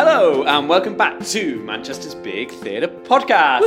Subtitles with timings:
[0.00, 3.64] Hello, and welcome back to Manchester's Big Theatre Podcast.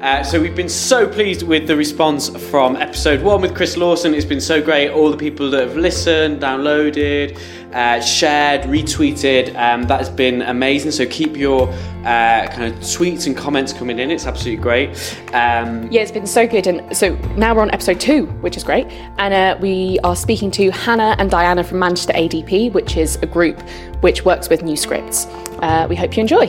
[0.00, 4.14] Uh, so, we've been so pleased with the response from episode one with Chris Lawson.
[4.14, 4.90] It's been so great.
[4.90, 7.38] All the people that have listened, downloaded,
[7.72, 10.90] uh, shared, retweeted, um, that has been amazing.
[10.90, 11.68] So, keep your
[12.04, 14.10] uh, kind of tweets and comments coming in.
[14.10, 14.90] It's absolutely great.
[15.32, 16.66] Um, Yeah, it's been so good.
[16.66, 18.86] And so now we're on episode two, which is great.
[19.18, 23.26] And uh, we are speaking to Hannah and Diana from Manchester ADP, which is a
[23.26, 23.58] group
[24.04, 25.24] which works with new scripts.
[25.62, 26.46] Uh, we hope you enjoy.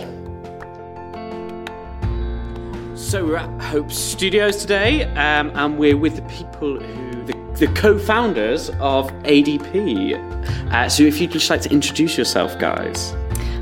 [2.97, 7.67] So we're at Hope Studios today, um, and we're with the people who, the, the
[7.67, 10.15] co-founders of ADP.
[10.73, 13.15] Uh, so if you'd just like to introduce yourself, guys.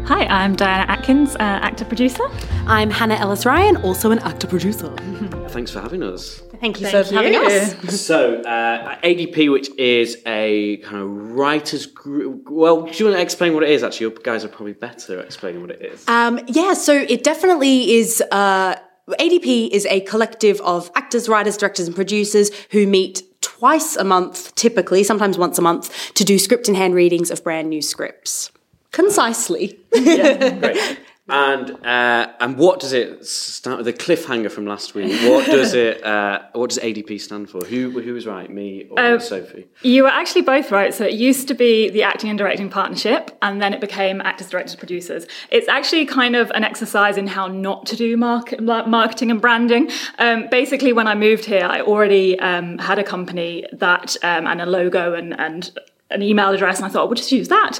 [0.07, 2.23] Hi, I'm Diana Atkins, uh, actor producer.
[2.65, 4.89] I'm Hannah Ellis Ryan, also an actor producer.
[5.49, 6.41] Thanks for having us.
[6.63, 7.41] Thank you Thank for having you.
[7.41, 7.75] us.
[8.03, 12.49] So uh, ADP, which is a kind of writers group.
[12.49, 13.83] Well, do you want to explain what it is?
[13.83, 16.07] Actually, you guys are probably better at explaining what it is.
[16.07, 18.23] Um, yeah, so it definitely is.
[18.31, 18.77] Uh,
[19.09, 24.55] ADP is a collective of actors, writers, directors, and producers who meet twice a month,
[24.55, 28.51] typically, sometimes once a month, to do script and hand readings of brand new scripts.
[28.91, 29.77] Concisely.
[29.91, 30.99] Great.
[31.29, 33.85] And uh, and what does it start with?
[33.85, 35.09] The cliffhanger from last week.
[35.21, 36.03] What does it?
[36.03, 37.63] Uh, what does ADP stand for?
[37.63, 39.67] Who who was right, me or Um, Sophie?
[39.83, 40.93] You were actually both right.
[40.93, 44.49] So it used to be the acting and directing partnership, and then it became actors,
[44.49, 45.25] directors, producers.
[45.49, 49.91] It's actually kind of an exercise in how not to do market, marketing and branding.
[50.19, 54.59] Um, basically, when I moved here, I already um, had a company that um, and
[54.61, 55.71] a logo and and
[56.13, 57.79] an email address and I thought we'll just use that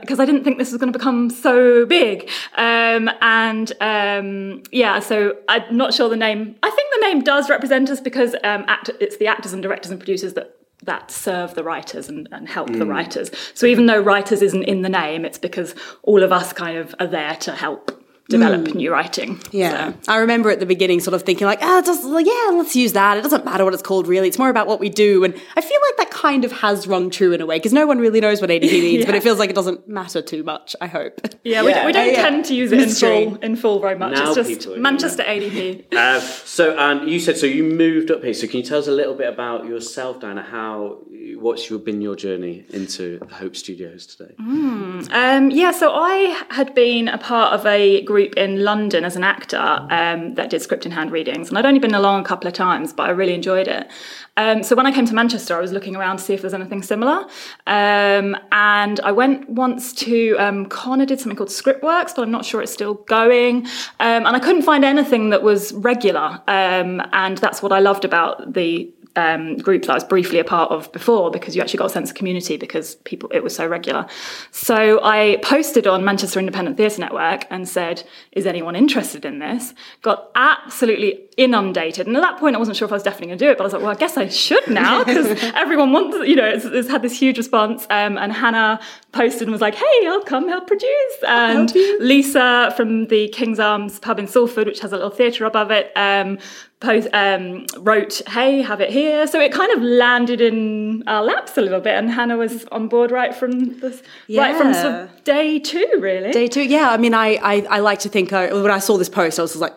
[0.00, 2.28] because I didn't think this was going to become so big.
[2.56, 7.48] Um, and um, yeah so I'm not sure the name I think the name does
[7.50, 11.54] represent us because um, act- it's the actors and directors and producers that that serve
[11.54, 13.30] the writers and, and help the writers.
[13.52, 16.94] So even though writers isn't in the name it's because all of us kind of
[16.98, 17.99] are there to help
[18.30, 19.92] develop new writing Yeah.
[20.02, 22.92] So- I remember at the beginning sort of thinking like, ah, just yeah, let's use
[22.94, 23.18] that.
[23.18, 24.28] It doesn't matter what it's called really.
[24.28, 25.24] It's more about what we do.
[25.24, 27.86] And I feel like that kind of has rung true in a way because no
[27.86, 30.74] one really knows what ADP means, but it feels like it doesn't matter too much,
[30.80, 31.20] I hope.
[31.44, 31.86] yeah, we, Yeah.
[31.86, 32.22] we don't Yeah, yeah.
[32.22, 34.78] tend to use it in full in full very much Now it's just people are
[34.78, 37.46] Manchester ADP Uh, so, and you said so.
[37.46, 38.32] You moved up here.
[38.34, 40.42] So, can you tell us a little bit about yourself, Diana?
[40.42, 40.98] How
[41.38, 44.34] what's your been your journey into the Hope Studios today?
[44.38, 49.24] Um, yeah, so I had been a part of a group in London as an
[49.24, 49.58] actor
[49.90, 52.54] um, that did script in hand readings, and I'd only been along a couple of
[52.54, 53.90] times, but I really enjoyed it.
[54.36, 56.54] Um, so when I came to Manchester, I was looking around to see if there's
[56.54, 57.26] anything similar,
[57.66, 62.44] um, and I went once to um, Connor did something called Scriptworks, but I'm not
[62.44, 63.66] sure it's still going,
[63.98, 68.04] um, and I couldn't find anything that was regular, um, and that's what I loved
[68.04, 71.78] about the um, group that I was briefly a part of before because you actually
[71.78, 74.06] got a sense of community because people it was so regular.
[74.50, 79.74] So I posted on Manchester Independent Theatre Network and said, "Is anyone interested in this?"
[80.02, 83.38] Got absolutely inundated, and at that point I wasn't sure if I was definitely going
[83.38, 85.92] to do it, but I was like, "Well, I guess I should now because everyone
[85.92, 88.80] wants, you know, it's, it's had this huge response." Um, and Hannah
[89.12, 93.98] posted and was like, "Hey, I'll come help produce," and Lisa from the King's Arms
[93.98, 95.92] pub in Salford, which has a little theatre above it.
[95.96, 96.38] Um,
[96.80, 101.56] post, um, wrote, "Hey, have it here." So it kind of landed in our laps
[101.56, 105.24] a little bit, and Hannah was on board right from the right from sort of
[105.24, 106.32] day two, really.
[106.32, 106.90] Day two, yeah.
[106.90, 109.42] I mean, I I, I like to think uh, when I saw this post, I
[109.42, 109.74] was like,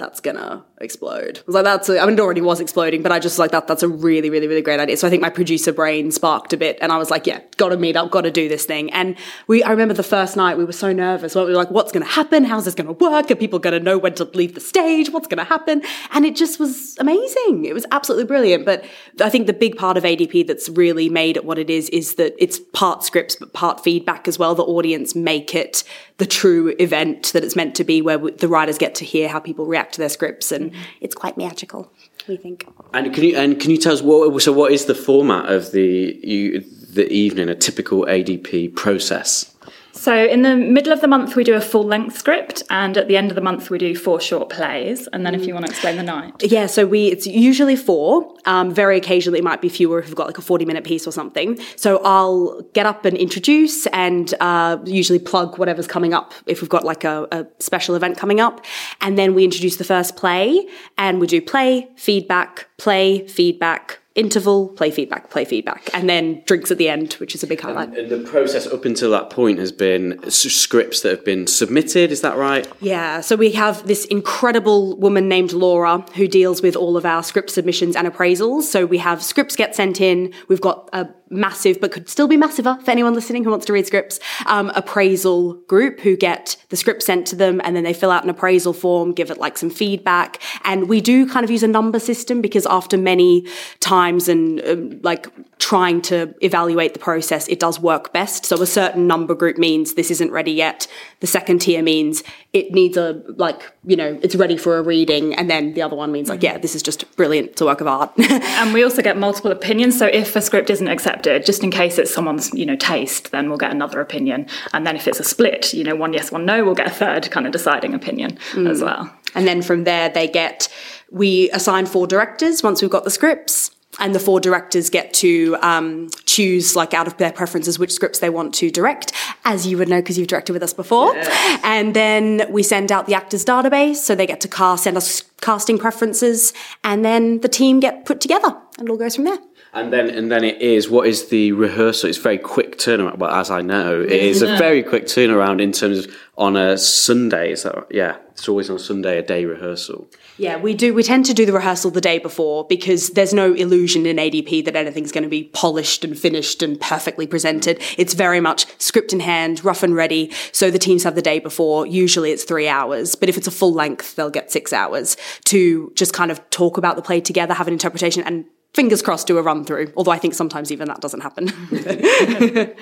[0.00, 1.38] that's gonna explode.
[1.38, 1.88] I was like, that's.
[1.88, 3.68] A, I mean, it already was exploding, but I just like that.
[3.68, 4.96] That's a really, really, really great idea.
[4.96, 7.68] So I think my producer brain sparked a bit, and I was like, yeah, got
[7.68, 8.92] to meet up, got to do this thing.
[8.92, 9.16] And
[9.46, 11.34] we, I remember the first night we were so nervous.
[11.34, 12.44] We were like, what's gonna happen?
[12.44, 13.30] How's this gonna work?
[13.30, 15.10] Are people gonna know when to leave the stage?
[15.10, 15.82] What's gonna happen?
[16.12, 17.66] And it just was amazing.
[17.66, 18.64] It was absolutely brilliant.
[18.64, 18.84] But
[19.20, 22.14] I think the big part of ADP that's really made it what it is is
[22.14, 24.54] that it's part scripts but part feedback as well.
[24.54, 25.84] The audience make it
[26.20, 29.26] the true event that it's meant to be, where w- the writers get to hear
[29.26, 30.82] how people react to their scripts, and mm-hmm.
[31.00, 31.90] it's quite magical.
[32.28, 32.68] We think.
[32.92, 34.42] And can you and can you tell us what?
[34.42, 37.48] So, what is the format of the you, the evening?
[37.48, 39.56] A typical ADP process.
[39.92, 43.08] So in the middle of the month we do a full length script, and at
[43.08, 45.08] the end of the month we do four short plays.
[45.08, 46.42] And then if you want to explain the night.
[46.42, 48.34] Yeah, so we it's usually four.
[48.46, 51.06] Um, very occasionally it might be fewer if we've got like a forty minute piece
[51.06, 51.58] or something.
[51.76, 56.70] So I'll get up and introduce and uh, usually plug whatever's coming up if we've
[56.70, 58.64] got like a, a special event coming up,
[59.00, 60.66] and then we introduce the first play
[60.96, 66.70] and we do play feedback, play feedback, interval, play feedback, play feedback, and then drinks
[66.70, 67.96] at the end, which is a big highlight.
[67.96, 72.12] And the process up until that point has been scripts that have been submitted.
[72.12, 72.68] Is that right?
[72.80, 77.22] Yeah, so we have this incredible woman named Laura who deals with all of our
[77.22, 78.64] script submissions and appraisals.
[78.64, 82.36] So we have scripts get sent in, we've got a massive, but could still be
[82.36, 86.76] massiver for anyone listening who wants to read scripts, um, appraisal group who get the
[86.76, 89.56] script sent to them and then they fill out an appraisal form, give it like
[89.56, 90.42] some feedback.
[90.64, 93.46] And we do kind of use a number system because after many
[93.78, 95.28] times and um, like
[95.58, 98.44] trying to evaluate the process, it does work best.
[98.44, 100.86] So a certain number group means this isn't ready yet.
[101.20, 102.22] The second tier means
[102.52, 105.34] it needs a, like, you know, it's ready for a reading.
[105.34, 107.50] And then the other one means like, yeah, this is just brilliant.
[107.50, 108.10] It's a work of art.
[108.18, 109.98] and we also get multiple opinions.
[109.98, 113.48] So if a script isn't accepted, just in case it's someone's, you know, taste, then
[113.48, 114.46] we'll get another opinion.
[114.72, 116.90] And then if it's a split, you know, one yes, one no, we'll get a
[116.90, 118.68] third kind of deciding opinion mm.
[118.68, 119.14] as well.
[119.34, 120.68] And then from there, they get,
[121.10, 123.70] we assign four directors once we've got the scripts.
[124.00, 128.18] And the four directors get to um, choose, like, out of their preferences, which scripts
[128.18, 129.12] they want to direct,
[129.44, 131.14] as you would know because you've directed with us before.
[131.62, 135.22] And then we send out the actors' database, so they get to cast, send us
[135.42, 136.52] casting preferences,
[136.82, 139.38] and then the team get put together, and it all goes from there.
[139.72, 140.90] And then, and then it is.
[140.90, 142.08] What is the rehearsal?
[142.08, 143.18] It's very quick turnaround.
[143.18, 146.76] Well, as I know, it is a very quick turnaround in terms of on a
[146.76, 147.52] Sunday.
[147.52, 147.86] Is that right?
[147.90, 148.16] yeah?
[148.32, 150.08] It's always on Sunday a day rehearsal.
[150.38, 150.94] Yeah, we do.
[150.94, 154.64] We tend to do the rehearsal the day before because there's no illusion in ADP
[154.64, 157.80] that anything's going to be polished and finished and perfectly presented.
[157.98, 160.32] It's very much script in hand, rough and ready.
[160.50, 161.86] So the teams have the day before.
[161.86, 165.92] Usually it's three hours, but if it's a full length, they'll get six hours to
[165.94, 169.38] just kind of talk about the play together, have an interpretation, and fingers crossed do
[169.38, 169.92] a run through.
[169.96, 171.48] Although I think sometimes even that doesn't happen.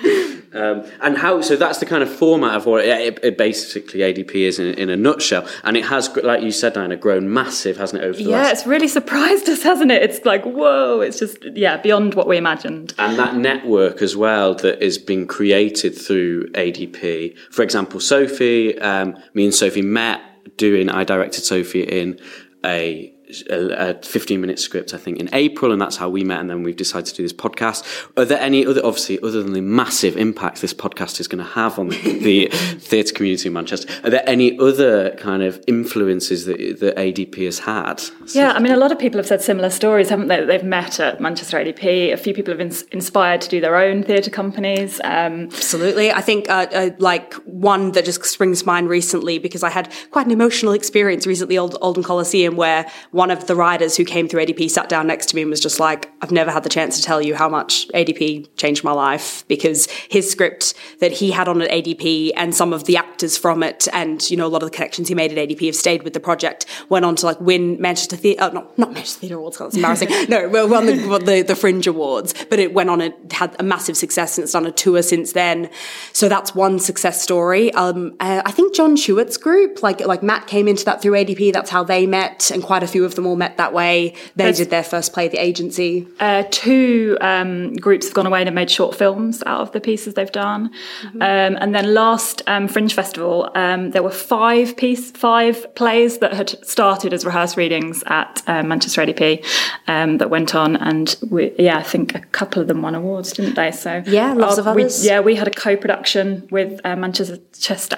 [0.51, 1.41] Um, and how?
[1.41, 4.89] So that's the kind of format of what it, it basically ADP is in, in,
[4.89, 5.47] a nutshell.
[5.63, 8.05] And it has, like you said, Diana, grown massive, hasn't it?
[8.07, 10.01] Over the Yeah, last it's really surprised us, hasn't it?
[10.01, 12.95] It's like, whoa, it's just, yeah, beyond what we imagined.
[12.97, 17.37] and that network as well that is being created through ADP.
[17.51, 20.19] For example, Sophie, um, me and Sophie met
[20.57, 20.89] doing.
[20.89, 22.19] I directed Sophie in
[22.65, 23.13] a.
[23.49, 26.39] A 15 minute script, I think, in April, and that's how we met.
[26.39, 27.85] And then we've decided to do this podcast.
[28.17, 31.51] Are there any other, obviously, other than the massive impact this podcast is going to
[31.51, 32.47] have on the, the
[32.79, 37.59] theatre community in Manchester, are there any other kind of influences that, that ADP has
[37.59, 38.01] had?
[38.33, 40.43] Yeah, I mean, a lot of people have said similar stories, haven't they?
[40.43, 42.11] They've met at Manchester ADP.
[42.11, 44.99] A few people have been inspired to do their own theatre companies.
[45.03, 46.11] Um, Absolutely.
[46.11, 49.93] I think, uh, uh, like, one that just springs to mind recently because I had
[50.09, 54.29] quite an emotional experience recently, Old, Oldham Coliseum, where one of the writers who came
[54.29, 56.69] through ADP sat down next to me and was just like, I've never had the
[56.69, 61.31] chance to tell you how much ADP changed my life because his script that he
[61.31, 64.47] had on at ADP and some of the actors from it and, you know, a
[64.47, 67.17] lot of the connections he made at ADP have stayed with the project, went on
[67.17, 70.07] to like win Manchester Theatre, uh, not, not Manchester Theatre Awards, that's embarrassing.
[70.29, 70.93] no, well, won the,
[71.25, 74.53] the, the Fringe Awards, but it went on, it had a massive success and it's
[74.53, 75.69] done a tour since then.
[76.13, 77.73] So that's one success story.
[77.73, 81.51] Um, uh, I think John Shewart's group, like, like Matt came into that through ADP,
[81.51, 84.13] that's how they met and quite a few of them all met that way.
[84.35, 86.07] They There's- did their first play, The Agency.
[86.19, 89.81] uh, two um, groups have gone away and have made short films out of the
[89.81, 90.71] pieces they've done.
[91.15, 96.33] Um, and then last um, Fringe Festival, um, there were five piece, five plays that
[96.33, 99.45] had started as rehearsed readings at um, Manchester ADP
[99.87, 103.33] um, that went on, and we, yeah, I think a couple of them won awards,
[103.33, 103.71] didn't they?
[103.71, 105.05] So Yeah, lots of we- others.
[105.05, 107.39] yeah, we had a co-production with uh, Manchester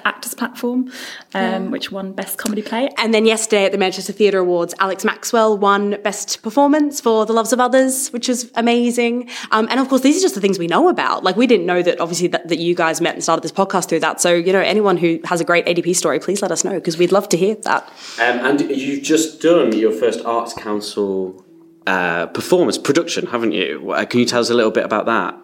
[0.04, 0.90] Actors Platform,
[1.34, 2.88] um, which won Best Comedy Play.
[2.98, 7.32] And then yesterday at the Manchester Theatre Awards, Alex Maxwell won Best Performance for The
[7.32, 9.28] Loves of Others, which was amazing.
[9.50, 11.24] Um, and of course, these are just the things we know about.
[11.24, 13.88] Like, we didn't know that obviously that, that you guys met and started this podcast
[13.88, 14.20] through that.
[14.20, 16.98] So, you know, anyone who has a great ADP story, please let us know because
[16.98, 17.84] we'd love to hear that.
[18.20, 21.44] Um, and you've just done your first Arts Council
[21.86, 23.94] uh, performance production, haven't you?
[24.08, 25.38] Can you tell us a little bit about that?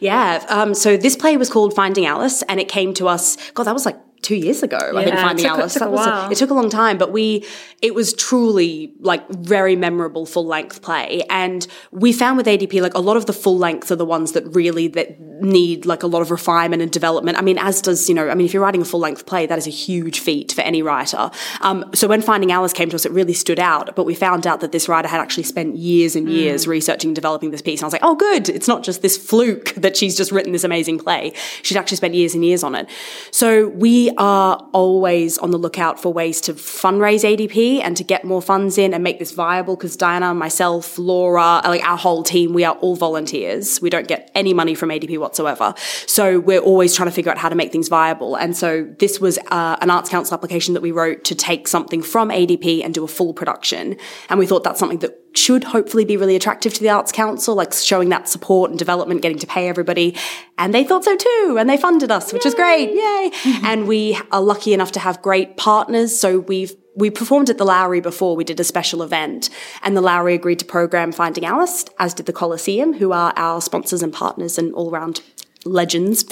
[0.00, 0.44] Yeah.
[0.48, 3.36] Um, so this play was called Finding Alice, and it came to us.
[3.52, 4.78] God, that was like two years ago.
[4.78, 5.74] I think Yeah, Finding took Alice.
[5.74, 7.44] took that a it took a long time, but we.
[7.82, 12.94] It was truly like very memorable full length play, and we found with ADP like
[12.94, 16.06] a lot of the full lengths are the ones that really that need like a
[16.06, 17.36] lot of refinement and development.
[17.36, 18.28] I mean, as does you know.
[18.30, 20.62] I mean, if you're writing a full length play, that is a huge feat for
[20.62, 21.30] any writer.
[21.60, 23.94] Um, so when Finding Alice came to us, it really stood out.
[23.94, 27.14] But we found out that this writer had actually spent years and years researching and
[27.14, 27.80] developing this piece.
[27.80, 28.48] And I was like, oh, good.
[28.48, 31.32] It's not just this fluke that she's just written this amazing play.
[31.62, 32.88] She's actually spent years and years on it.
[33.30, 38.24] So we are always on the lookout for ways to fundraise ADP and to get
[38.24, 39.76] more funds in and make this viable.
[39.76, 43.80] Because Diana, myself, Laura, like our whole team, we are all volunteers.
[43.80, 45.74] We don't get any money from ADP whatsoever.
[46.06, 48.36] So we're always trying to figure out how to make things viable.
[48.36, 52.02] And so this was uh, an Arts Council application that we wrote to take something
[52.02, 53.96] from ADP and do a full production.
[54.28, 57.54] And we thought that's something that should hopefully be really attractive to the Arts Council,
[57.54, 60.16] like showing that support and development, getting to pay everybody.
[60.58, 61.56] And they thought so too.
[61.58, 62.92] And they funded us, which is great.
[62.92, 63.30] Yay.
[63.64, 66.18] and we are lucky enough to have great partners.
[66.18, 68.36] So we've we performed at the Lowry before.
[68.36, 69.50] We did a special event,
[69.82, 73.60] and the Lowry agreed to program Finding Alice, as did the Coliseum, who are our
[73.60, 75.20] sponsors and partners and all around
[75.66, 76.24] legends.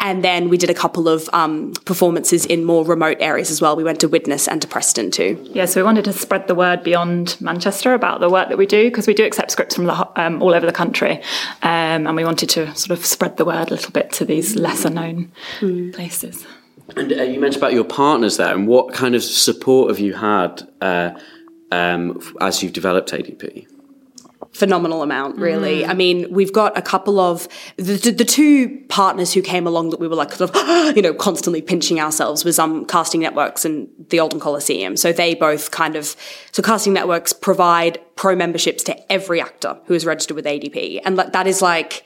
[0.00, 3.74] And then we did a couple of um, performances in more remote areas as well.
[3.74, 5.44] We went to Widnes and to Preston too.
[5.52, 8.66] Yeah, so we wanted to spread the word beyond Manchester about the work that we
[8.66, 11.20] do because we do accept scripts from the, um, all over the country,
[11.62, 14.54] um, and we wanted to sort of spread the word a little bit to these
[14.54, 15.92] lesser known mm.
[15.92, 16.46] places.
[16.96, 20.14] And uh, you mentioned about your partners there, and what kind of support have you
[20.14, 21.10] had uh,
[21.72, 23.66] um, as you've developed ADP?
[24.58, 25.82] Phenomenal amount, really.
[25.82, 25.88] Mm.
[25.88, 27.46] I mean, we've got a couple of
[27.76, 30.56] the, the two partners who came along that we were like sort of,
[30.96, 34.96] you know, constantly pinching ourselves was um casting networks and the Oldham Coliseum.
[34.96, 36.16] So they both kind of
[36.50, 41.18] so casting networks provide pro memberships to every actor who is registered with ADP, and
[41.18, 42.04] that is like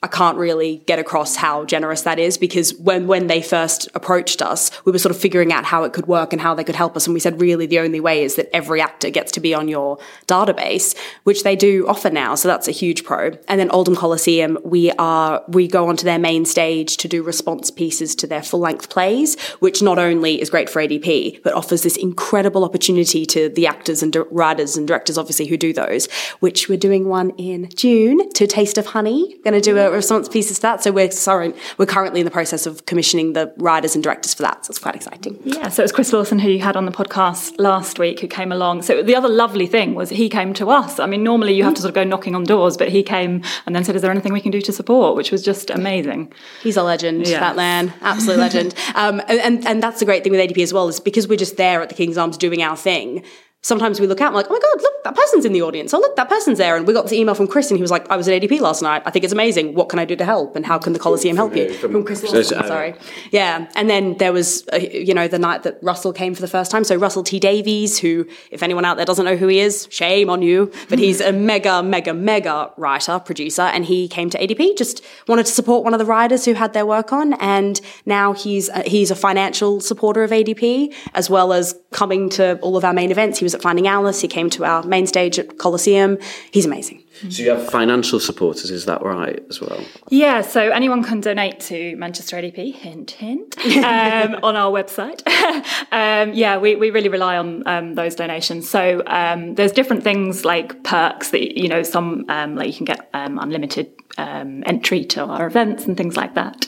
[0.00, 4.40] I can't really get across how generous that is because when, when they first approached
[4.40, 6.76] us, we were sort of figuring out how it could work and how they could
[6.76, 7.08] help us.
[7.08, 9.66] And we said, really, the only way is that every actor gets to be on
[9.66, 12.36] your database, which they do offer now.
[12.36, 13.32] So that's a huge pro.
[13.48, 17.70] And then Oldham Coliseum, we are, we go onto their main stage to do response
[17.72, 21.82] pieces to their full length plays, which not only is great for ADP, but offers
[21.82, 26.06] this incredible opportunity to the actors and writers and directors, obviously, who do those,
[26.38, 29.36] which we're doing one in June to Taste of Honey.
[29.42, 30.82] Going to do a response pieces to that.
[30.82, 34.42] So we're sorry, we're currently in the process of commissioning the writers and directors for
[34.42, 34.66] that.
[34.66, 35.38] So it's quite exciting.
[35.44, 35.68] Yeah.
[35.68, 38.52] So it was Chris Lawson who you had on the podcast last week who came
[38.52, 38.82] along.
[38.82, 40.98] So the other lovely thing was he came to us.
[40.98, 43.42] I mean, normally you have to sort of go knocking on doors, but he came
[43.66, 46.32] and then said, "Is there anything we can do to support?" Which was just amazing.
[46.62, 47.26] He's a legend.
[47.26, 47.40] Yes.
[47.40, 48.74] That man, absolute legend.
[48.94, 51.56] Um, and and that's the great thing with ADP as well is because we're just
[51.56, 53.22] there at the King's Arms doing our thing
[53.62, 55.62] sometimes we look out and we're like, oh my God, look, that person's in the
[55.62, 55.92] audience.
[55.92, 56.76] Oh, look, that person's there.
[56.76, 58.60] And we got the email from Chris and he was like, I was at ADP
[58.60, 59.02] last night.
[59.04, 59.74] I think it's amazing.
[59.74, 60.54] What can I do to help?
[60.54, 61.72] And how can the Coliseum help you?
[61.74, 62.94] From, from Chris Lawson, sorry.
[63.32, 63.68] Yeah.
[63.74, 66.70] And then there was, uh, you know, the night that Russell came for the first
[66.70, 66.84] time.
[66.84, 70.30] So Russell T Davies, who, if anyone out there doesn't know who he is, shame
[70.30, 73.62] on you, but he's a mega, mega, mega writer, producer.
[73.62, 76.74] And he came to ADP, just wanted to support one of the writers who had
[76.74, 77.32] their work on.
[77.34, 82.58] And now he's, uh, he's a financial supporter of ADP, as well as coming to
[82.60, 83.38] all of our main events.
[83.38, 84.20] He was at Finding Alice.
[84.20, 86.18] He came to our main stage at Coliseum.
[86.50, 87.02] He's amazing.
[87.30, 89.84] So you have financial supporters, is that right as well?
[90.08, 95.26] Yeah, so anyone can donate to Manchester ADP, hint, hint, um, on our website.
[95.92, 98.70] um, yeah, we, we really rely on um, those donations.
[98.70, 102.84] So um, there's different things like perks that, you know, some um, like you can
[102.84, 106.66] get um, unlimited um, entry to our events and things like that.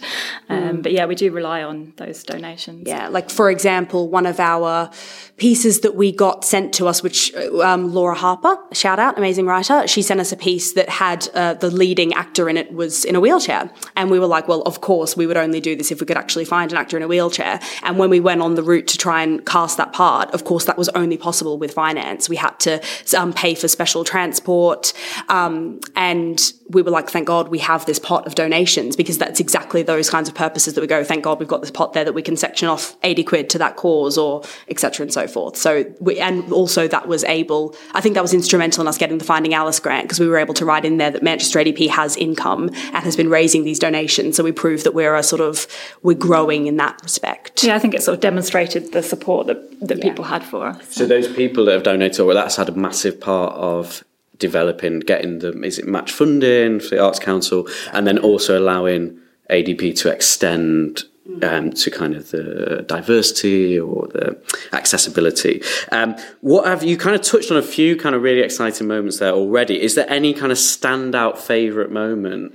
[0.48, 2.86] Um, But yeah, we do rely on those donations.
[2.86, 4.90] Yeah, like for example, one of our
[5.36, 9.86] pieces that we got sent to us, which um, Laura Harper, shout out, amazing writer,
[9.86, 13.16] she sent us a piece that had uh, the leading actor in it was in
[13.16, 13.70] a wheelchair.
[13.96, 16.18] And we were like, well, of course, we would only do this if we could
[16.18, 17.60] actually find an actor in a wheelchair.
[17.82, 20.64] And when we went on the route to try and cast that part, of course,
[20.66, 22.28] that was only possible with finance.
[22.28, 22.82] We had to
[23.16, 24.92] um, pay for special transport.
[25.28, 29.40] Um, and we were like, thank God we have this pot of donations because that's
[29.40, 32.04] exactly those kinds of purposes that we go, thank God we've got this pot there
[32.04, 35.04] that we can section off 80 quid to that cause or etc.
[35.04, 35.56] and so forth.
[35.56, 39.18] So we, and also that was able, I think that was instrumental in us getting
[39.18, 41.88] the Finding Alice grant because we were able to write in there that Manchester ADP
[41.90, 44.36] has income and has been raising these donations.
[44.36, 45.66] So we proved that we're a sort of,
[46.02, 47.64] we're growing in that respect.
[47.64, 50.04] Yeah, I think it sort of demonstrated the support that, that yeah.
[50.04, 50.94] people had for us.
[50.94, 54.04] So those people that have donated, well, that's had a massive part of
[54.40, 59.16] developing, getting the is it match funding for the Arts Council, and then also allowing
[59.48, 61.04] ADP to extend
[61.42, 64.40] um, to kind of the diversity or the
[64.72, 65.62] accessibility.
[65.92, 69.18] Um, what have you kind of touched on a few kind of really exciting moments
[69.18, 69.80] there already?
[69.80, 72.54] Is there any kind of standout favourite moment?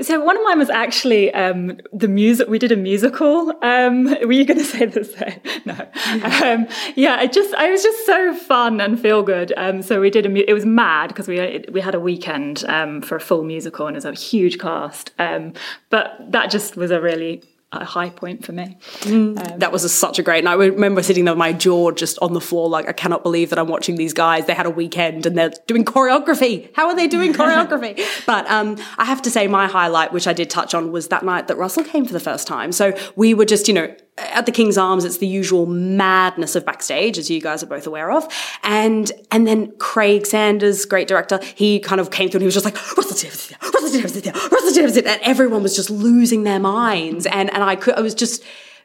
[0.00, 2.48] So one of mine was actually um, the music.
[2.48, 3.52] We did a musical.
[3.62, 5.14] Um, were you going to say this?
[5.64, 5.74] no.
[5.74, 9.52] Um, yeah, it just it was just so fun and feel good.
[9.56, 10.28] Um, so we did a.
[10.28, 13.86] Mu- it was mad because we we had a weekend um, for a full musical
[13.86, 15.12] and it was a huge cast.
[15.18, 15.52] Um,
[15.90, 18.76] but that just was a really a high point for me.
[19.00, 19.52] Mm.
[19.52, 20.52] Um, that was a, such a great night.
[20.52, 23.50] I remember sitting there with my jaw just on the floor, like, I cannot believe
[23.50, 24.46] that I'm watching these guys.
[24.46, 26.68] They had a weekend and they're doing choreography.
[26.74, 28.02] How are they doing choreography?
[28.26, 31.24] but um, I have to say, my highlight, which I did touch on, was that
[31.24, 32.72] night that Russell came for the first time.
[32.72, 36.64] So we were just, you know, at the King's Arms, it's the usual madness of
[36.66, 38.28] backstage, as you guys are both aware of.
[38.62, 42.54] And and then Craig Sanders, great director, he kind of came through and he was
[42.54, 42.76] just like,
[45.06, 47.26] and everyone was just losing their minds.
[47.26, 48.42] And and I could, I was just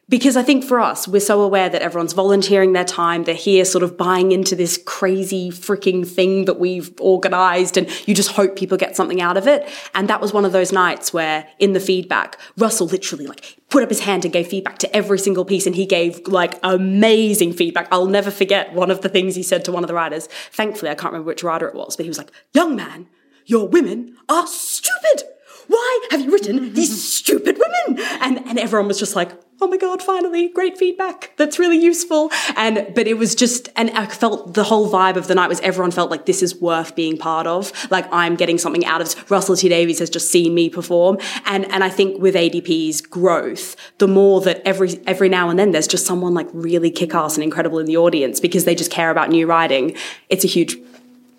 [0.10, 3.26] because I think for us, we're so aware that everyone's volunteering their time.
[3.26, 8.16] They're here sort of buying into this crazy freaking thing that we've organized and you
[8.16, 9.68] just hope people get something out of it.
[9.94, 13.84] And that was one of those nights where in the feedback, Russell literally like put
[13.84, 17.52] up his hand and gave feedback to every single piece and he gave like amazing
[17.52, 17.90] feedback.
[17.92, 20.28] I'll never forget one of the things he said to one of the writers.
[20.52, 23.08] Thankfully, I can't remember which writer it was, but he was like, young man,
[23.46, 25.24] your women are stupid.
[25.68, 28.02] Why have you written these stupid women?
[28.22, 31.32] And, and everyone was just like, oh my god finally great feedback.
[31.38, 32.32] That's really useful.
[32.56, 35.60] And but it was just and i felt the whole vibe of the night was
[35.62, 37.72] everyone felt like this is worth being part of.
[37.92, 41.18] Like i'm getting something out of russell t davies has just seen me perform.
[41.46, 45.72] And and i think with adp's growth the more that every every now and then
[45.72, 49.10] there's just someone like really kick-ass and incredible in the audience because they just care
[49.10, 49.96] about new writing
[50.30, 50.78] it's a huge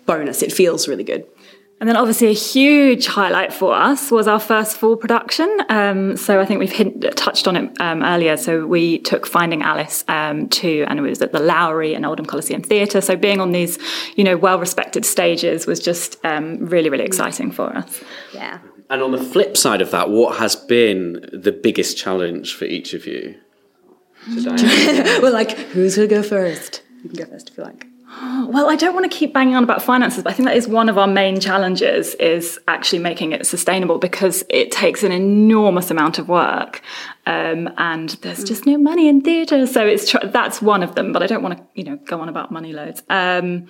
[0.05, 0.41] bonus.
[0.41, 1.25] It feels really good
[1.79, 5.49] and then obviously a huge highlight for us was our first full production.
[5.69, 8.35] Um, so I think we've hint, touched on it um, earlier.
[8.35, 12.25] So we took Finding Alice um, to, and it was at the Lowry and Oldham
[12.25, 12.99] Coliseum Theatre.
[12.99, 13.79] So being on these,
[14.17, 18.03] you know, well-respected stages was just um, really, really exciting for us.
[18.33, 18.59] Yeah.
[18.89, 22.93] And on the flip side of that, what has been the biggest challenge for each
[22.93, 23.35] of you?
[24.27, 26.81] We're like, who's gonna go first?
[27.03, 27.88] You can go first if you like.
[28.49, 30.67] Well, I don't want to keep banging on about finances, but I think that is
[30.67, 35.91] one of our main challenges is actually making it sustainable because it takes an enormous
[35.91, 36.81] amount of work,
[37.27, 39.67] um, and there's just no money in theatre.
[39.67, 41.13] So it's tr- that's one of them.
[41.13, 43.03] But I don't want to, you know, go on about money loads.
[43.09, 43.67] Um,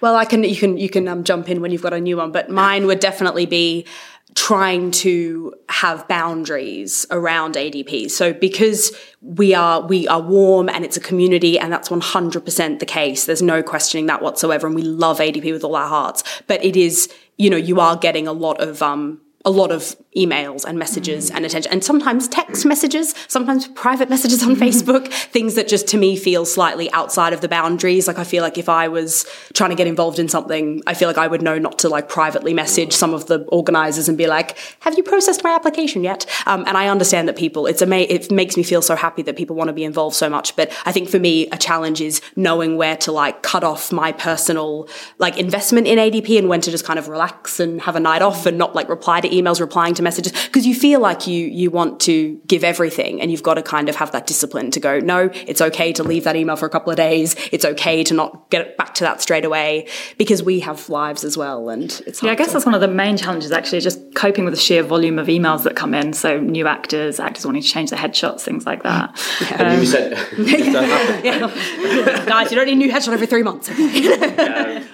[0.00, 2.16] Well, I can you can you can um, jump in when you've got a new
[2.16, 3.86] one, but mine would definitely be
[4.34, 8.10] trying to have boundaries around ADP.
[8.10, 12.86] So because we are we are warm and it's a community and that's 100% the
[12.86, 13.24] case.
[13.24, 16.22] There's no questioning that whatsoever and we love ADP with all our hearts.
[16.46, 19.96] But it is, you know, you are getting a lot of um a lot of
[20.16, 25.54] emails and messages and attention and sometimes text messages sometimes private messages on facebook things
[25.54, 28.08] that just to me feel slightly outside of the boundaries.
[28.08, 29.24] Like i feel like if i was
[29.54, 32.08] trying to get involved in something i feel like i would know not to like
[32.08, 36.26] privately message some of the organizers and be like have you processed my application yet?
[36.46, 39.36] Um, and i understand that people it's ama- it makes me feel so happy that
[39.36, 42.20] people want to be involved so much but i think for me a challenge is
[42.34, 44.88] knowing where to like cut off my personal
[45.18, 48.22] like investment in adp and when to just kind of relax and have a night
[48.22, 51.46] off and not like reply to emails replying to messages because you feel like you
[51.46, 54.80] you want to give everything and you've got to kind of have that discipline to
[54.80, 57.36] go no it's okay to leave that email for a couple of days.
[57.52, 61.36] It's okay to not get back to that straight away because we have lives as
[61.36, 64.14] well and it's yeah, I guess to- that's one of the main challenges actually, just
[64.14, 66.12] coping with the sheer volume of emails that come in.
[66.12, 69.18] So new actors, actors wanting to change their headshots, things like that.
[69.52, 73.68] And you said if guys you don't need a new headshot every three months.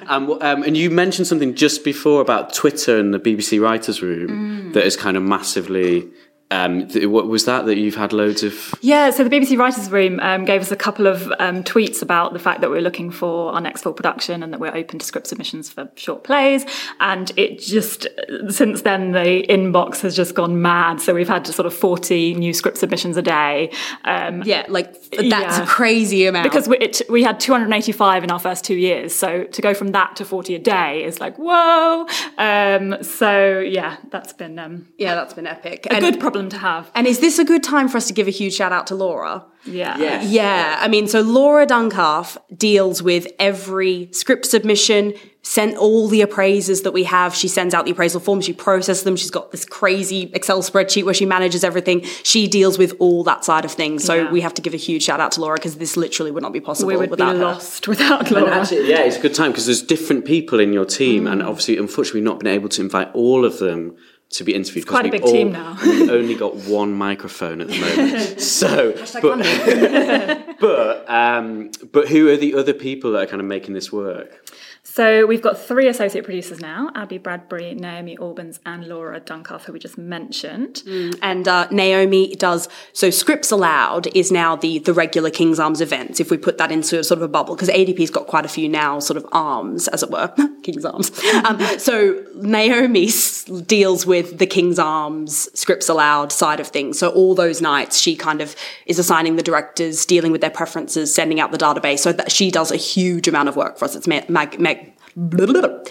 [0.07, 4.32] Um, um, and you mentioned something just before about Twitter and the BBC Writers' Room
[4.73, 6.09] that is kind of massively.
[6.53, 7.67] Um, th- what was that?
[7.67, 8.75] That you've had loads of.
[8.81, 12.33] Yeah, so the BBC Writers' Room um, gave us a couple of um, tweets about
[12.33, 15.07] the fact that we're looking for our next full production and that we're open to
[15.07, 16.65] script submissions for short plays.
[17.01, 18.07] And it just,
[18.49, 21.01] since then, the inbox has just gone mad.
[21.01, 23.71] So we've had sort of 40 new script submissions a day.
[24.05, 25.23] Um, yeah like that's
[25.59, 25.63] Yeah.
[25.63, 29.15] a crazy amount because we, it, we had 285 in our first two years.
[29.15, 32.07] So to go from that to 40 a day is like, whoa.
[32.39, 36.59] Um, so yeah, that's been um, yeah that's been epic a and, good problem to
[36.59, 36.91] have.
[36.95, 38.95] and is this a good time for us to give a huge shout out to
[38.95, 39.97] laura Yeah.
[39.97, 40.29] Yes.
[40.29, 46.83] Yeah, I mean, so Laura Duncalf deals with every script submission, sent all the appraisers
[46.83, 47.33] that we have.
[47.33, 49.15] She sends out the appraisal forms, she processes them.
[49.15, 52.03] She's got this crazy Excel spreadsheet where she manages everything.
[52.25, 54.03] She deals with all that side of things.
[54.03, 54.33] So Yeah.
[54.33, 56.53] we have to give a huge shout out to Laura because this literally would not
[56.53, 57.43] be possible We would be without her.
[57.43, 58.51] lost without And Laura.
[58.63, 61.47] actually, yeah, it's a good time because there's different people in your team, and mm.
[61.49, 63.95] obviously, unfortunately, we've not been able to invite all of them
[64.33, 64.87] to be interviewed.
[64.87, 65.77] 'cause quite a we've big team now.
[65.85, 72.37] We've only got one microphone at the moment, so but, but um, but who are
[72.37, 74.42] the other people that are kind of making this work?
[74.85, 79.73] So we've got three associate producers now: Abby Bradbury, Naomi Albans, and Laura Duncalf, who
[79.73, 80.83] we just mentioned.
[81.23, 83.09] And uh, Naomi does so.
[83.09, 86.19] Scripts Allowed is now the the regular King's Arms events.
[86.19, 88.69] If we put that into sort of a bubble, because ADP's got quite a few
[88.69, 91.11] now, sort of arms, as it were, King's Arms.
[91.43, 96.99] Um, so Naomi s- deals with the King's Arms Scripts Allowed side of things.
[96.99, 98.55] So all those nights, she kind of
[98.87, 101.99] is assigning the directors, dealing with their preferences, sending out the database.
[102.01, 103.97] So that she does a huge amount of work for us.
[103.97, 104.21] It's ma-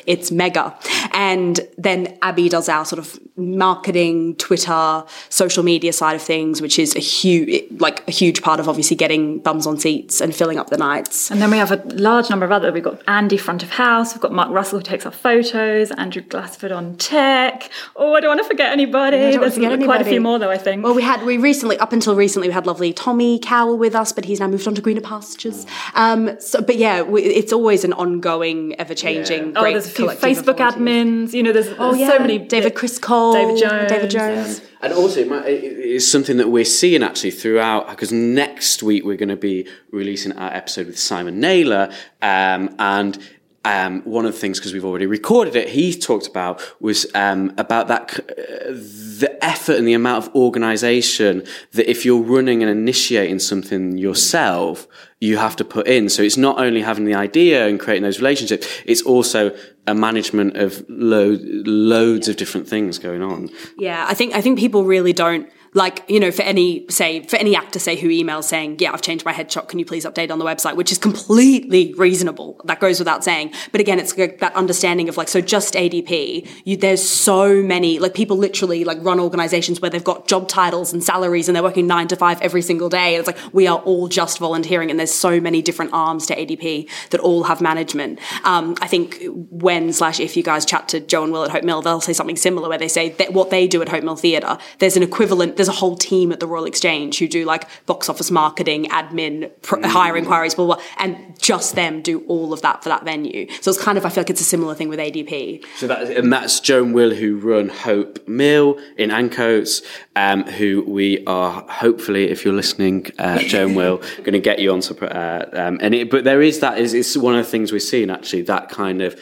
[0.05, 0.77] it's mega.
[1.13, 6.77] And then Abby does our sort of marketing, Twitter, social media side of things, which
[6.79, 10.57] is a huge, like a huge part of obviously getting bums on seats and filling
[10.57, 11.31] up the nights.
[11.31, 12.71] And then we have a large number of other.
[12.71, 14.13] We've got Andy front of house.
[14.13, 15.91] We've got Mark Russell who takes our photos.
[15.91, 17.69] Andrew Glassford on tech.
[17.95, 19.17] Oh, I don't want to forget anybody.
[19.17, 20.51] There's forget quite a few more though.
[20.51, 20.83] I think.
[20.83, 24.11] Well, we had we recently, up until recently, we had lovely Tommy Cowell with us,
[24.11, 25.65] but he's now moved on to greener pastures.
[25.95, 29.10] Um, so, but yeah, we, it's always an ongoing, ever changing.
[29.55, 31.33] Oh, there's a few Facebook admins.
[31.33, 32.37] You know, there's, Oh yeah, so many.
[32.39, 33.89] David Chris Cole, David Jones.
[33.91, 34.61] David Jones.
[34.81, 39.03] And also, it might- it- it's something that we're seeing actually throughout, because next week
[39.05, 41.89] we're going to be releasing our episode with Simon Naylor.
[42.21, 43.17] Um, and
[43.63, 47.53] um, one of the things, because we've already recorded it, he talked about was um,
[47.57, 51.43] about that uh, the effort and the amount of organisation
[51.73, 54.87] that if you're running and initiating something yourself,
[55.19, 56.09] you have to put in.
[56.09, 60.57] So it's not only having the idea and creating those relationships, it's also a management
[60.57, 63.49] of lo- loads of different things going on.
[63.77, 67.37] Yeah, I think I think people really don't like you know for any say for
[67.37, 69.67] any actor say who emails saying yeah I've changed my headshot.
[69.67, 70.75] Can you please update on the website?
[70.75, 72.59] which is completely reasonable.
[72.65, 73.53] That goes without saying.
[73.71, 77.99] But again it's like that understanding of like so just ADP you there's so many
[77.99, 81.63] like people literally like run organizations where they've got job titles and salaries and they're
[81.63, 83.15] working nine to five every single day.
[83.15, 86.35] And it's like we are all just volunteering and there's so many different arms to
[86.35, 88.19] ADP that all have management.
[88.43, 91.63] Um, I think when slash if you guys chat to Joe and Will at Hope
[91.63, 94.15] Mill they'll say something similar where they say that what they do at Hope Mill
[94.15, 97.67] Theatre there's an equivalent there's a whole team at the Royal Exchange who do like
[97.85, 102.51] box office marketing, admin, pr- hire inquiries, blah, blah, blah, and just them do all
[102.51, 103.47] of that for that venue.
[103.61, 105.63] So it's kind of, I feel like it's a similar thing with ADP.
[105.77, 109.83] So that, and that's Joe and Will who run Hope Mill in Ancoats,
[110.15, 114.57] um, who we are hopefully, if you're listening, uh, Joe and Will, going to get
[114.57, 114.81] you on.
[114.81, 117.71] to, Uh, um, and it, but there is that is it's one of the things
[117.71, 119.19] we're seeing actually that kind of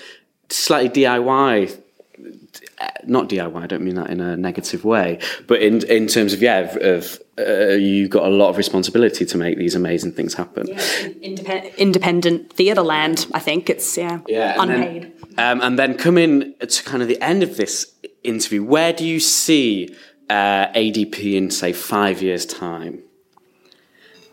[0.49, 1.81] slightly DIY.
[2.79, 3.55] Uh, Not DIY.
[3.55, 7.19] I don't mean that in a negative way, but in in terms of yeah, of,
[7.37, 10.67] uh, you've got a lot of responsibility to make these amazing things happen.
[11.21, 15.13] Independent, independent theatre land, I think it's, yeah, Yeah, and unpaid.
[15.35, 19.05] Then, um, and then coming to kind of the end of this interview, where do
[19.05, 19.95] you see
[20.29, 23.03] uh, ADP in say five years' time?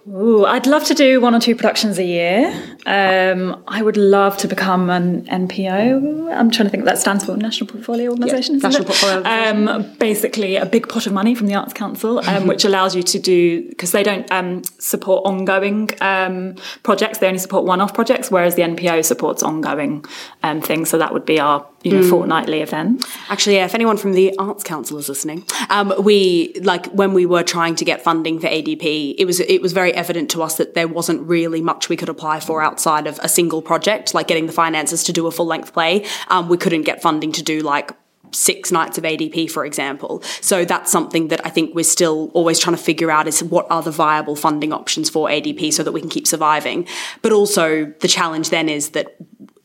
[0.08, 2.48] Ooh, I'd love to do one or two productions a year.
[2.86, 6.32] Um, I would love to become an NPO.
[6.32, 8.56] I'm trying to think what that stands for National Portfolio Organisation.
[8.56, 8.86] Yeah, National it?
[8.86, 12.94] Portfolio Um, basically, a big pot of money from the Arts Council, um, which allows
[12.94, 17.92] you to do because they don't um, support ongoing um, projects; they only support one-off
[17.92, 20.04] projects, whereas the NPO supports ongoing
[20.44, 20.88] um, things.
[20.88, 23.04] So that would be our you know fortnightly event.
[23.28, 27.26] Actually, yeah, if anyone from the Arts Council is listening, um, we like when we
[27.26, 30.56] were trying to get funding for ADP, it was it was very evident to us
[30.56, 34.26] that there wasn't really much we could apply for outside of a single project, like
[34.26, 36.04] getting the finances to do a full length play.
[36.28, 37.92] Um, we couldn't get funding to do like
[38.32, 40.22] six nights of ADP, for example.
[40.40, 43.66] So that's something that I think we're still always trying to figure out is what
[43.70, 46.86] are the viable funding options for ADP so that we can keep surviving.
[47.22, 49.16] But also the challenge then is that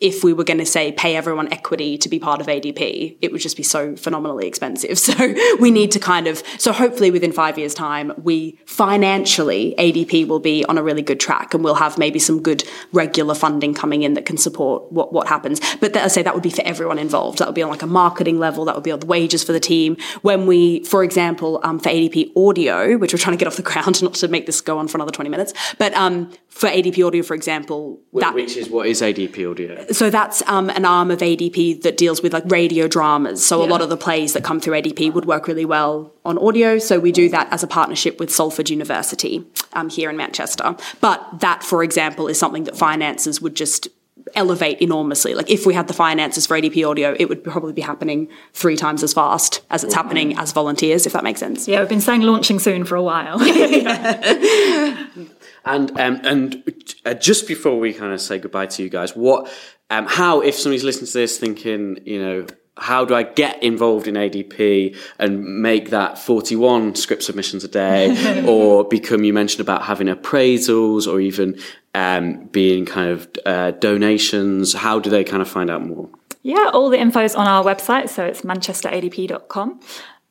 [0.01, 3.31] if we were going to say pay everyone equity to be part of ADP, it
[3.31, 4.99] would just be so phenomenally expensive.
[5.11, 10.25] So we need to kind of, so hopefully within five years' time, we financially, ADP
[10.25, 13.73] will be on a really good track and we'll have maybe some good regular funding
[13.73, 15.59] coming in that can support what, what happens.
[15.81, 17.39] But that, I say that would be for everyone involved.
[17.39, 19.51] That would be on like a marketing level, that would be on the wages for
[19.51, 19.97] the team.
[20.21, 23.61] When we, for example, um, for ADP audio, which we're trying to get off the
[23.71, 27.05] ground, not to make this go on for another 20 minutes, but um, for ADP
[27.05, 29.85] audio, for example, that, Which is what is ADP audio?
[29.91, 33.45] So that's um, an arm of ADP that deals with like radio dramas.
[33.45, 36.37] So a lot of the plays that come through ADP would work really well on
[36.37, 36.77] audio.
[36.79, 40.75] So we do that as a partnership with Salford University um, here in Manchester.
[40.99, 43.87] But that, for example, is something that finances would just
[44.35, 45.33] elevate enormously.
[45.33, 48.75] Like if we had the finances for ADP audio, it would probably be happening three
[48.75, 51.67] times as fast as it's happening as volunteers, if that makes sense.
[51.67, 53.39] Yeah, we've been saying launching soon for a while.
[55.63, 56.73] And um, and
[57.05, 59.51] uh, just before we kind of say goodbye to you guys, what,
[59.89, 62.45] um, how if somebody's listening to this thinking, you know,
[62.77, 68.43] how do I get involved in ADP and make that 41 script submissions a day,
[68.47, 69.23] or become?
[69.23, 71.59] You mentioned about having appraisals, or even
[71.93, 74.73] um, being kind of uh, donations.
[74.73, 76.09] How do they kind of find out more?
[76.43, 79.79] Yeah, all the info is on our website, so it's manchesteradp.com.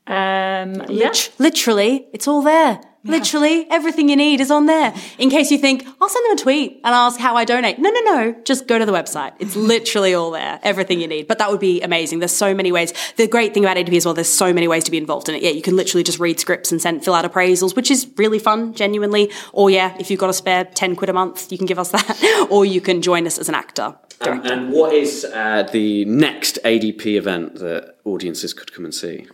[0.06, 1.12] Um, yeah.
[1.38, 2.80] Literally, it's all there.
[3.02, 4.92] Literally, everything you need is on there.
[5.16, 7.78] In case you think, I'll send them a tweet and ask how I donate.
[7.78, 8.34] No, no, no.
[8.44, 9.32] Just go to the website.
[9.38, 10.60] It's literally all there.
[10.62, 11.26] Everything you need.
[11.26, 12.18] But that would be amazing.
[12.18, 12.92] There's so many ways.
[13.16, 15.34] The great thing about ADP as well, there's so many ways to be involved in
[15.34, 15.42] it.
[15.42, 18.38] Yeah, you can literally just read scripts and send, fill out appraisals, which is really
[18.38, 19.30] fun, genuinely.
[19.54, 21.90] Or yeah, if you've got a spare 10 quid a month, you can give us
[21.92, 22.48] that.
[22.50, 23.96] or you can join us as an actor.
[24.20, 29.26] And, and what is uh, the next ADP event that audiences could come and see?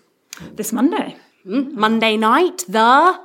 [0.55, 1.17] This Monday.
[1.45, 3.21] Monday night, the,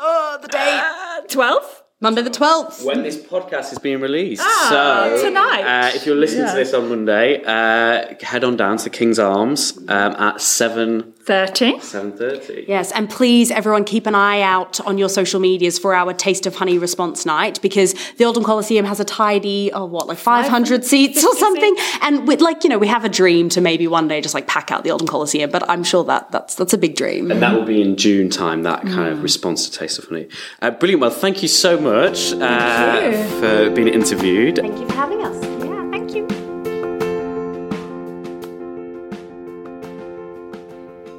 [0.00, 0.80] oh, the date.
[1.28, 1.82] 12th?
[2.00, 2.84] Monday the 12th.
[2.84, 4.42] When this podcast is being released.
[4.44, 5.62] Ah, so, tonight.
[5.62, 6.50] Uh, if you're listening Yeah.
[6.50, 11.74] to this on Monday, uh, head on down to King's Arms um, at 7 30.
[11.74, 12.66] 7.30.
[12.66, 16.46] Yes, and please, everyone, keep an eye out on your social medias for our Taste
[16.46, 20.84] of Honey response night because the Oldham Coliseum has a tidy, oh, what, like 500
[20.84, 21.76] seats or something.
[22.00, 24.46] And with, like, you know, we have a dream to maybe one day just like
[24.48, 27.30] pack out the Oldham Coliseum, but I'm sure that that's that's a big dream.
[27.30, 29.12] And that will be in June time, that kind Mm.
[29.12, 30.28] of response to Taste of Honey.
[30.60, 31.00] Uh, brilliant.
[31.02, 34.56] Well, thank you so much uh, for being interviewed.
[34.56, 35.71] Thank you for having us.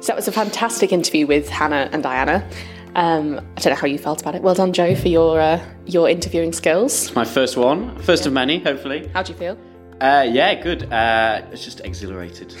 [0.04, 2.46] So that was a fantastic interview with Hannah and Diana.
[2.94, 4.42] Um, I don't know how you felt about it.
[4.42, 7.14] Well done, Joe, for your uh, your interviewing skills.
[7.14, 9.08] My first one, first of many, hopefully.
[9.14, 9.56] How do you feel?
[10.02, 10.92] Uh, yeah, good.
[10.92, 12.54] Uh, it's just exhilarated.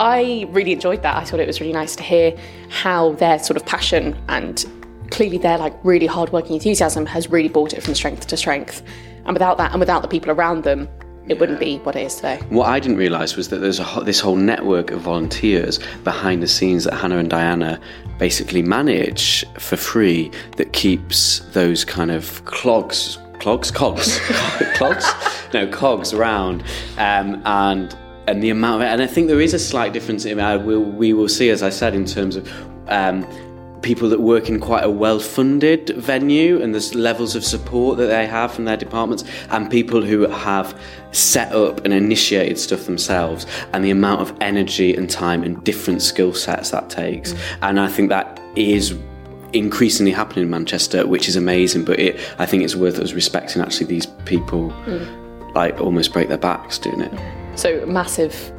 [0.00, 1.18] I really enjoyed that.
[1.18, 2.34] I thought it was really nice to hear
[2.70, 4.64] how their sort of passion and
[5.10, 8.82] clearly their like really hardworking enthusiasm has really brought it from strength to strength.
[9.26, 10.88] And without that, and without the people around them,
[11.28, 12.40] it wouldn't be what it is today.
[12.48, 16.48] What I didn't realise was that there's ho- this whole network of volunteers behind the
[16.48, 17.80] scenes that Hannah and Diana
[18.18, 24.18] basically manage for free that keeps those kind of clogs, clogs, cogs,
[24.74, 25.06] clogs,
[25.54, 26.62] no cogs around,
[26.98, 30.24] um, and and the amount of and I think there is a slight difference.
[30.24, 32.50] In, uh, we'll, we will see, as I said, in terms of.
[32.88, 33.26] Um,
[33.82, 38.26] people that work in quite a well-funded venue and there's levels of support that they
[38.26, 40.78] have from their departments and people who have
[41.10, 46.00] set up and initiated stuff themselves and the amount of energy and time and different
[46.00, 47.32] skill sets that takes.
[47.32, 47.58] Mm.
[47.62, 48.96] And i think that is
[49.52, 53.60] increasingly happening in manchester which is amazing but it i think it's worth us respecting
[53.60, 55.54] actually these people mm.
[55.54, 57.58] like almost break their backs doing it.
[57.58, 58.50] So massive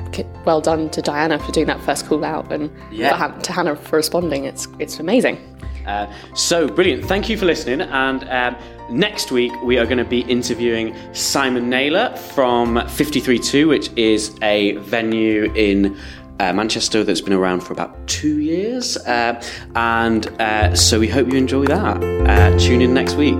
[0.45, 3.27] well done to Diana for doing that first call out and Yeah.
[3.43, 4.45] to Hannah for responding.
[4.45, 5.37] It's it's amazing.
[5.85, 7.03] Uh, so brilliant.
[7.05, 7.81] Thank you for listening.
[7.81, 8.55] And um,
[8.89, 14.77] next week, we are going to be interviewing Simon Naylor from 532, which is a
[14.77, 15.97] venue in.
[16.39, 19.39] Uh, Manchester that's been around for about two years, uh,
[19.75, 22.03] and uh, so we hope you enjoy that.
[22.03, 23.37] Uh, tune in next week.